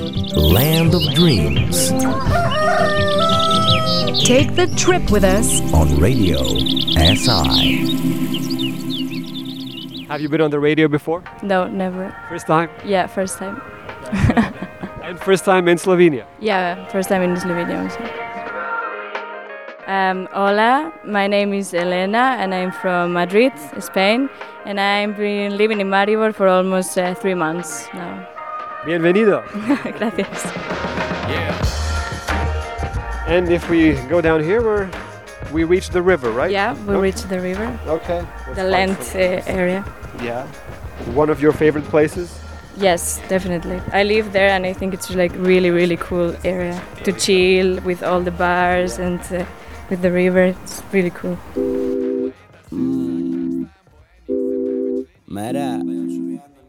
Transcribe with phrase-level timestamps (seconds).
[0.00, 1.90] Land of Dreams
[4.24, 5.60] Take the trip with us.
[5.74, 6.38] on Radio
[6.96, 7.86] SI.
[10.08, 11.22] Have you been on the radio before?
[11.42, 12.16] No, never.
[12.30, 12.70] First time?
[12.84, 13.60] Yeah, first time.
[15.02, 16.24] And first time in Slovenia?
[16.40, 18.00] Yeah, first time in Slovenia also.
[19.86, 24.30] Um, hola, my name is Elena and I'm from Madrid, Spain,
[24.64, 28.26] and I've been living in Maribor for almost uh, three months now.
[28.84, 29.42] Bienvenido.
[29.98, 30.44] Gracias.
[33.26, 34.88] And if we go down here, we're,
[35.52, 36.50] we reach the river, right?
[36.50, 37.00] Yeah, we Okay.
[37.00, 38.24] reached the river, Okay.
[38.54, 39.84] the Lent uh, area.
[40.22, 40.46] Yeah.
[41.14, 42.36] One of your favorite places?
[42.76, 43.80] Yes, definitely.
[43.92, 48.02] I live there and I think it's like really, really cool area to chill with
[48.02, 49.44] all the bars and uh,
[49.90, 50.42] with the river.
[50.64, 51.36] It's really cool.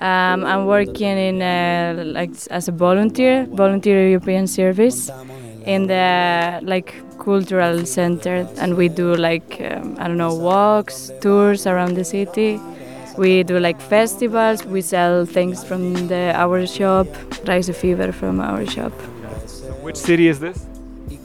[0.00, 5.10] Um, I'm working in uh, like as a volunteer, volunteer European service
[5.64, 11.66] in the like cultural center, and we do like um, I don't know walks, tours
[11.66, 12.60] around the city.
[13.16, 14.66] We do like festivals.
[14.66, 17.06] We sell things from the our shop.
[17.46, 18.92] Rice fever from our shop.
[19.82, 20.58] Which city is this?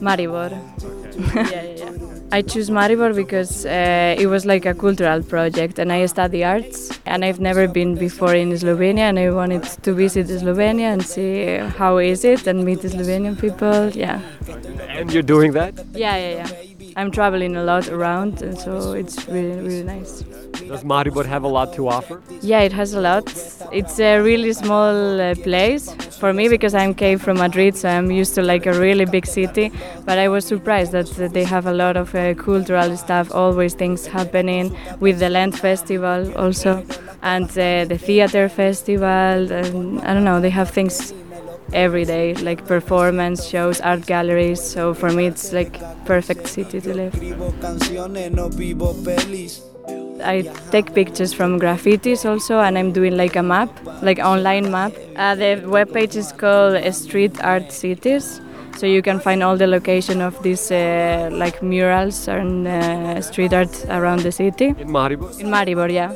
[0.00, 0.50] Maribor.
[1.34, 2.13] yeah, yeah, yeah.
[2.34, 6.90] I choose Maribor because uh, it was like a cultural project and I study arts
[7.06, 11.58] and I've never been before in Slovenia and I wanted to visit Slovenia and see
[11.78, 13.90] how is it and meet the Slovenian people.
[13.90, 14.20] Yeah.
[14.88, 15.74] And you're doing that?
[15.92, 16.92] Yeah, yeah, yeah.
[16.96, 20.24] I'm traveling a lot around and so it's really, really nice.
[20.68, 22.22] Does Maribor have a lot to offer?
[22.40, 23.24] Yeah, it has a lot.
[23.72, 28.10] It's a really small uh, place for me because I'm came from Madrid, so I'm
[28.10, 29.72] used to like a really big city.
[30.04, 34.06] But I was surprised that they have a lot of uh, cultural stuff, always things
[34.06, 36.84] happening with the Lent Festival also,
[37.22, 39.06] and uh, the theater festival.
[39.52, 41.12] And I don't know, they have things
[41.72, 44.62] every day, like performance shows, art galleries.
[44.62, 47.14] So for me, it's like perfect city to live.
[50.24, 53.68] I take pictures from graffitis also, and I'm doing like a map,
[54.02, 54.92] like online map.
[55.16, 58.40] Uh, the webpage is called Street Art Cities,
[58.76, 63.52] so you can find all the location of these uh, like murals and uh, street
[63.52, 64.68] art around the city.
[64.68, 65.38] In Maribor?
[65.40, 66.12] In Maribor, yeah.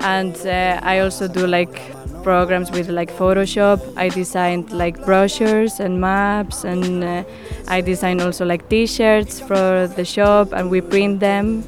[0.00, 1.80] And uh, I also do like
[2.22, 3.80] programs with like Photoshop.
[3.96, 7.24] I designed like brochures and maps, and uh,
[7.68, 11.64] I design also like T-shirts for the shop, and we print them.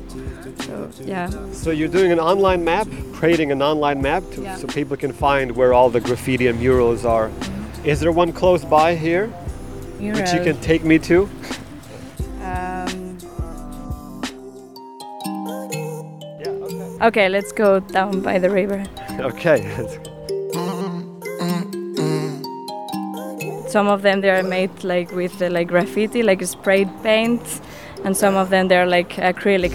[0.60, 1.30] So yeah.
[1.52, 4.56] So you're doing an online map, creating an online map to, Yeah.
[4.56, 7.30] so people can find where all the graffiti and murals are.
[7.84, 9.28] Is there one close by here
[9.98, 11.28] which you can take me to?
[12.42, 13.18] Um,
[17.02, 18.84] okay, let's go down by the river.
[19.20, 19.62] Okay.
[23.68, 27.42] Some of them they are made like with uh, like graffiti, like sprayed paint,
[28.04, 29.74] and some of them they're like acrylic.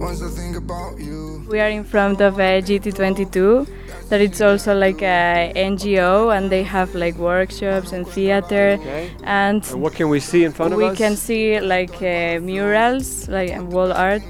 [0.00, 3.66] We are in front of a GT22
[4.10, 9.10] that it's also like a NGO and they have like workshops and theater Okay.
[9.24, 10.90] and And what can we see in front of us?
[10.90, 14.22] we can see like uh, murals, like uh, wall art.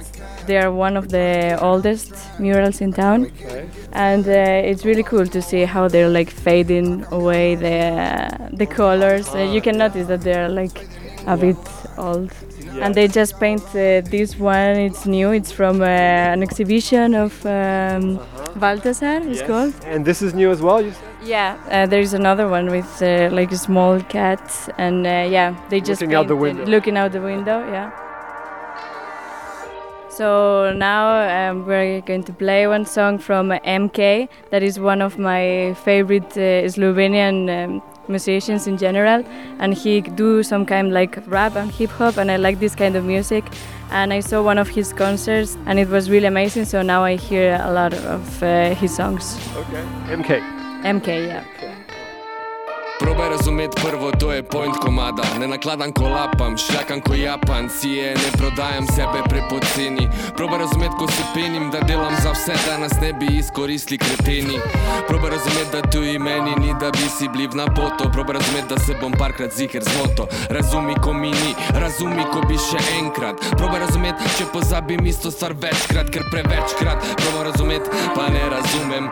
[0.47, 3.69] They are one of the oldest murals in town, Okay.
[3.93, 7.79] and uh, it's really cool to see how they're like fading away the
[8.56, 9.29] the colors.
[9.35, 10.87] Uh, you can notice that they're like
[11.27, 11.59] a bit
[11.99, 12.33] old.
[12.81, 14.77] And they just paint uh, this one.
[14.89, 15.33] It's new.
[15.33, 15.84] It's from uh,
[16.34, 18.19] an exhibition of um,
[18.56, 19.21] Balthasar.
[19.23, 19.47] It's Yes.
[19.47, 19.75] called.
[19.84, 20.81] And this is new as well?
[20.83, 21.05] You said?
[21.25, 24.41] Yeah, uh, there is another one with uh, like a small cat,
[24.79, 26.65] and uh, yeah, they just Looking out the window.
[26.65, 27.91] Looking out the window, yeah.
[30.11, 34.29] So now um, we're going to play one song from Emkej.
[34.50, 39.24] That is one of my favorite uh, Slovenian um, musicians in general,
[39.58, 42.96] and he do some kind like rap and hip hop, and I like this kind
[42.96, 43.44] of music.
[43.91, 46.66] And I saw one of his concerts, and it was really amazing.
[46.66, 49.36] So now I hear a lot of uh, his songs.
[49.56, 49.82] Okay.
[50.12, 50.42] Emkej.
[50.84, 51.68] Emkej, yeah.
[53.00, 55.23] Probaj razumet prvo, to je point komada.
[55.41, 57.69] Ne nakladam ko lapam, šljakam ko Japan.
[57.71, 60.09] Sije, ne prodajam sebe prepoceni.
[60.37, 64.59] Probaj razumet ko se penim, da delam za vse Da nas ne bi izkoristili kreteni
[65.09, 68.11] Probaj razumet, da tu i meni ni da bi si bliv na poto.
[68.12, 72.59] Probaj razumet, da se bom parkrat ziher zmoto Razumi ko mi ni, razumi ko bi
[72.59, 73.37] še enkrat.
[73.56, 77.05] Probaj razumet, če pozabim isto stvar večkrat Ker prevečkrat.
[77.23, 79.11] Probaj razumet, pa ne razumem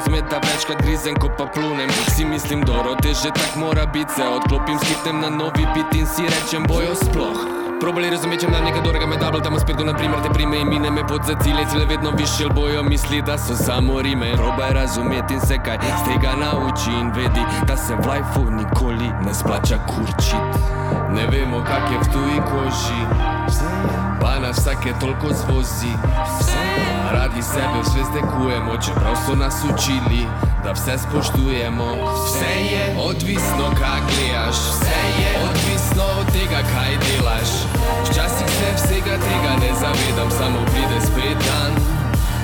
[0.00, 1.90] Razumet, da večkrat grizem ko pa plunem.
[2.16, 6.06] Si mislim, dobro, te že tak mora biti Se odklopim, skipnem na novi bit in
[6.06, 10.22] si rečem bojo sploh Probali razumeti, na nekaj dorega me dubl, tam spet, na primer,
[10.22, 14.02] te prime in mine me pod za cilje, vedno više, bojo misli, da so samo
[14.02, 14.32] rime.
[14.36, 19.08] Probaj razumeti in se kaj z tega nauči in vedi, da se v lifeu nikoli
[19.26, 20.60] ne splača kurčiti.
[21.14, 23.02] Ne vemo, kak je v tuji koži,
[24.20, 25.92] pa nas vsake toliko zvozi.
[27.12, 30.26] Radi sebe vse zdekujemo, čeprav so nas učili,
[30.64, 31.88] da vse spoštujemo.
[32.26, 37.50] Vse je odvisno, kaj gledaš, vse je odvisno od tega, kaj delaš.
[38.04, 41.72] Včasih se vsega tega ne zavedam, samo pride spet dan,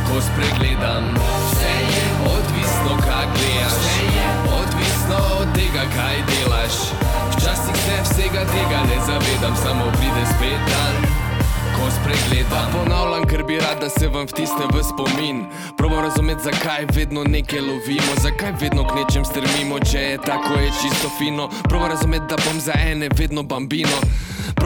[0.06, 1.04] ko spregledam.
[1.50, 4.26] Vse je odvisno, kaj gledaš, vse je
[4.60, 6.76] odvisno od tega, kaj delaš.
[7.32, 11.15] Včasih se vsega tega ne zavedam, samo pride spet dan.
[11.76, 15.44] Ko spregledam, ponavljam, ker bi rad, da se vam vtisne v spomin.
[15.76, 20.70] Probam razumeti, zakaj vedno nekaj lovimo, zakaj vedno k nečem strmimo, če je tako, je
[20.82, 21.48] čisto fino.
[21.68, 23.98] Probam razumeti, da bom za ene vedno bambino.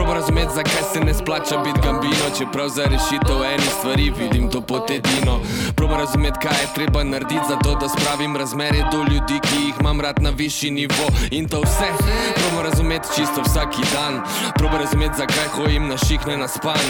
[0.01, 4.61] Probam razumeti, zakaj se ne splača biti gambino, čeprav za rešitev eni stvari vidim to
[4.61, 5.39] pot edino.
[5.75, 9.75] Probam razumeti, kaj je treba narediti za to, da spravim razmerje do ljudi, ki jih
[9.79, 11.05] imam rad na višji nivo.
[11.31, 11.89] In to vse,
[12.35, 14.21] probam razumeti čisto vsaki dan.
[14.55, 16.85] Probam razumeti, zakaj hojim na šihne na span.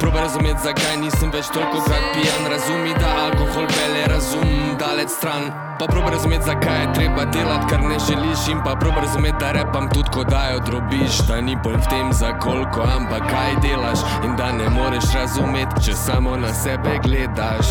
[0.00, 2.50] Probaj razumeti, zakaj nisem več toliko krat pijan.
[2.50, 4.48] Razumi, da alkohol pele razum
[4.78, 5.66] daleč stran.
[5.78, 8.48] Pa probaj razumeti, zakaj je treba delati, kar ne želiš.
[8.48, 11.18] In pa probaj razumeti, da repam tudi, ko dajo drobiš.
[11.28, 13.98] Da ni bolj v tem za koliko, ampak kaj delaš.
[14.24, 17.66] In da ne moreš razumeti, če samo na sebe gledaš.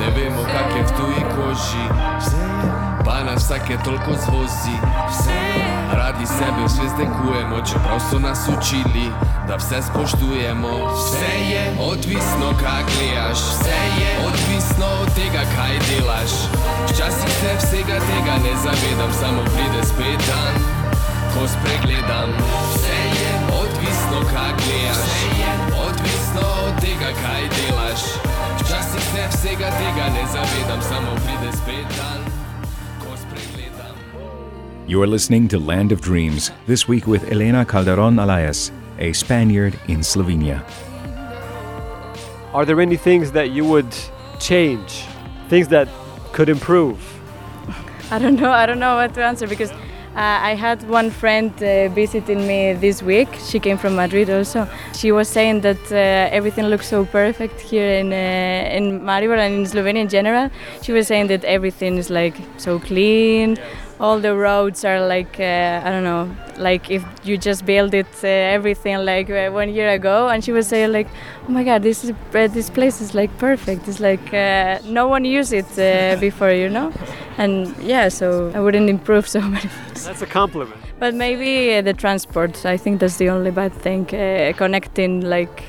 [0.00, 1.86] Ne vemo, kak je v tuji koži.
[3.04, 4.76] Pa nas vsake toliko zvozi.
[5.92, 9.06] Radi sebe vse zdekujemo, čeprav so nas učili,
[9.48, 10.72] da vse spoštujemo.
[10.96, 16.32] Vse je odvisno, kaj gledaš, vse je odvisno od tega, kaj delaš.
[16.88, 20.54] Včasih se vsega tega ne zavedam, samo pride spet dan,
[21.34, 22.30] ko spregledam.
[22.74, 23.43] Vse je
[24.14, 24.98] odvisno, kaj gledaš,
[25.88, 28.00] odvisno od tega, kaj delaš.
[28.56, 32.20] Včasih se vsega tega ne zavedam, samo pride spet dan,
[33.00, 33.94] ko spregledam.
[34.86, 40.00] You're listening to Land of Dreams, this week with Elena Calderon Alaez, a Spaniard in
[40.00, 40.62] Slovenia.
[42.52, 43.92] Are there any things that you would
[44.38, 45.04] change?
[45.48, 45.88] Things that
[46.32, 46.98] could improve?
[48.10, 48.52] I don't know.
[48.52, 49.72] I don't know what to answer because
[50.16, 53.28] uh, I had one friend uh, visiting me this week.
[53.48, 54.68] She came from Madrid also.
[54.94, 55.96] She was saying that uh,
[56.30, 60.50] everything looks so perfect here in uh, in Maribor and in Slovenia in general.
[60.82, 63.58] She was saying that everything is like so clean.
[63.98, 68.06] All the roads are like uh, I don't know, like if you just built it
[68.22, 70.28] uh, everything like one year ago.
[70.28, 71.08] And she was saying like,
[71.48, 73.88] oh my God, this is this place is like perfect.
[73.88, 74.32] It's like
[74.84, 76.92] no one used it before, you know.
[77.38, 80.04] And yeah, so I wouldn't improve so many things.
[80.06, 80.80] That's a compliment.
[80.98, 82.64] But maybe uh, the transport.
[82.64, 84.02] I think that's the only bad thing.
[84.14, 85.64] Uh, connecting like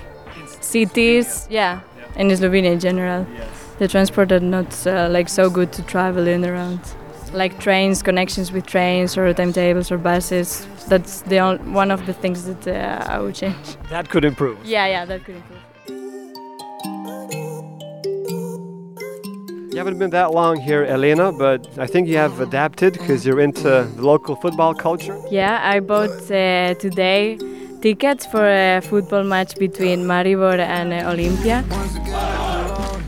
[0.61, 1.79] cities, yeah,
[2.15, 3.25] in Slovenia in general.
[3.79, 6.79] The transport are not uh, like so good to travel in around.
[7.33, 10.65] Like trains, connections with trains or timetables or buses.
[10.87, 13.75] That's the on- one of the things that uh, I would change.
[13.89, 14.57] That could improve.
[14.63, 15.59] Yeah, yeah, that could improve.
[19.75, 23.41] You haven't been that long here, Elena, but I think you have adapted because you're
[23.41, 23.63] into
[23.93, 25.21] the local football culture.
[25.29, 27.37] Yeah, I bought uh, today
[27.81, 31.65] tickets for a football match between Maribor and uh, Olimpija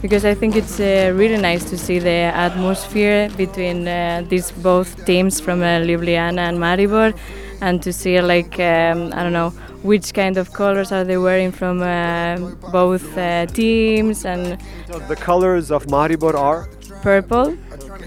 [0.01, 5.05] because I think it's uh, really nice to see the atmosphere between uh, these both
[5.05, 7.17] teams from uh, Ljubljana and Maribor
[7.61, 9.53] and to see like um, I don't know
[9.83, 12.37] which kind of colors are they wearing from uh,
[12.71, 14.57] both uh, teams and
[14.91, 16.67] So the colors of Maribor are,
[17.01, 17.55] purple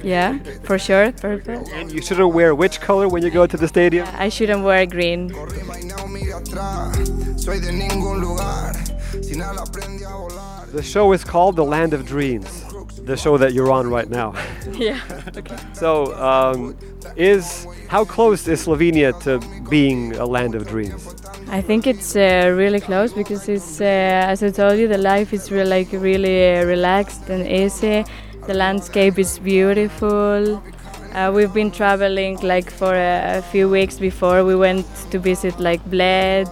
[0.02, 3.68] yeah for sure purple and you shouldn't wear which color when you go to the
[3.68, 4.06] stadium?
[4.14, 7.40] I shouldn't wear green Corre mainao, mira atrás.
[7.40, 8.74] Soy de ningún lugar.
[9.22, 10.70] Sin ala aprendí a volar.
[10.72, 12.64] The show is called The Land of Dreams,
[13.10, 14.34] the show that you're on right now.
[14.78, 15.00] yeah
[15.72, 16.76] So, um,
[17.16, 21.14] is how close is Slovenia to being a land of dreams?
[21.48, 25.32] I think it's uh, really close because it's, uh, as I told you, the life
[25.32, 28.04] is re- like really uh, relaxed and easy.
[28.46, 30.62] The landscape is beautiful.
[31.12, 34.44] Uh, we've been traveling like for a, a few weeks before.
[34.44, 36.48] We went to visit like Bled,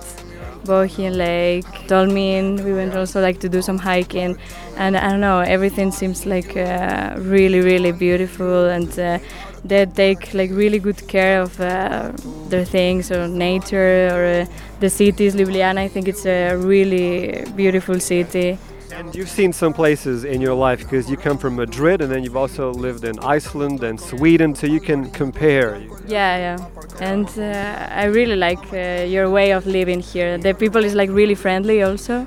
[0.69, 2.63] Bohinj Lake, Tolmin.
[2.65, 4.37] We went also like to do some hiking,
[4.77, 8.91] and I don't know, everything seems like uh, really, really beautiful and.
[8.99, 9.19] Uh,
[9.65, 12.13] they take like really good care of uh,
[12.49, 14.47] their things or nature or uh,
[14.81, 18.57] the cities Ljubljana I think it's a really beautiful city
[18.93, 22.25] And you've seen some places in your life because you come from Madrid and then
[22.25, 25.77] you've also lived in Iceland and Sweden, so you can compare.
[26.07, 26.59] Yeah, yeah.
[27.01, 30.39] And uh, I really like uh, your way of living here.
[30.39, 32.27] The people is like really friendly also.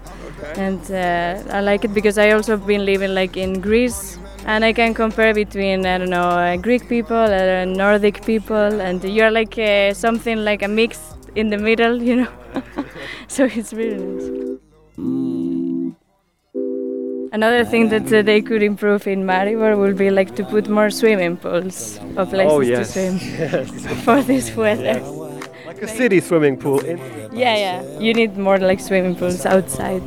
[0.55, 4.73] And uh, I like it because I also been living like in Greece and I
[4.73, 9.57] can compare between I don't know uh, Greek people and Nordic people and you're like
[9.57, 10.99] uh, something like a mix
[11.35, 12.31] in the middle, you know.
[13.27, 14.40] so it's really nice.
[17.33, 20.89] Another thing that uh, they could improve in Maribor would be like to put more
[20.89, 22.93] swimming pools or places Oh, yes.
[22.93, 23.65] to swim
[24.05, 24.99] for this weather.
[25.65, 26.79] Like a city swimming pool.
[26.83, 26.97] In,
[27.31, 27.99] Yeah, yeah.
[27.99, 30.03] You need more like swimming pools outside.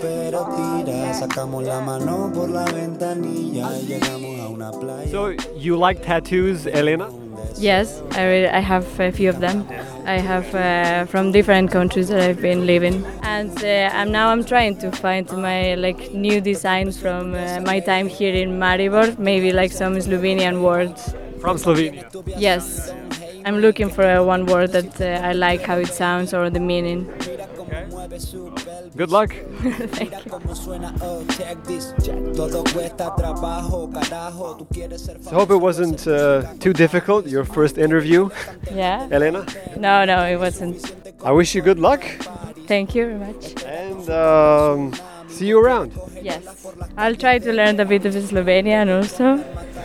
[0.00, 5.10] pero tira, sacamos la mano por la ventanilla y llegamos a una playa.
[5.10, 7.08] so you like tattoos, Elena?
[7.56, 9.66] Yes, I, re- I have a few of them.
[10.08, 14.42] I have uh, from different countries that I've been living, and uh, I'm now I'm
[14.42, 19.18] trying to find my like new designs from uh, my time here in Maribor.
[19.18, 21.14] Maybe like some Slovenian words.
[21.42, 22.08] From Slovenia.
[22.38, 22.90] Yes,
[23.44, 26.60] I'm looking for uh, one word that uh, I like how it sounds or the
[26.60, 27.06] meaning.
[28.96, 29.32] Good luck.
[29.32, 30.30] Thank you.
[30.30, 32.16] Como suena, oh, check this, check.
[32.34, 34.56] Todo cuesta trabajo, carajo.
[34.56, 38.30] Tú quieres ser So hope it wasn't uh, too difficult, your first interview,
[38.74, 39.08] Yeah.
[39.10, 39.44] Elena.
[39.76, 40.80] No, no, it wasn't.
[41.24, 42.02] I wish you good luck
[42.68, 43.64] Thank you very much.
[43.64, 44.92] and um,
[45.28, 45.92] see you around.
[46.22, 46.42] Yes,
[46.96, 49.38] I'll try to learn a bit of Slovenian also.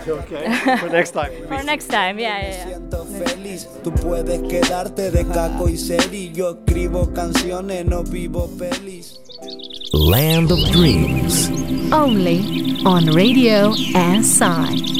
[0.07, 0.77] Okay.
[0.79, 1.31] For next time.
[1.47, 2.65] For next time, yeah, yeah, yeah.
[2.65, 3.67] siento feliz.
[3.83, 6.31] Tú puedes quedarte de caco y seri.
[6.33, 9.19] Yo escribo canciones, no vivo feliz.
[9.93, 11.49] Land of Dreams.
[11.91, 14.93] Only on Radio SI.